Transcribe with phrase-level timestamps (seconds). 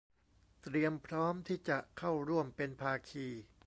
[0.61, 3.27] เตรียมพร้อมที่จะเข้าร่วมเป็นภาคี